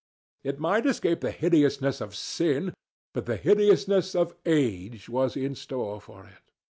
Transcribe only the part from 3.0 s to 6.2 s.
but the hideousness of age was in store